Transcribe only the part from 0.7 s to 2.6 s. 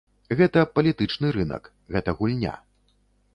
палітычны рынак, гэта гульня.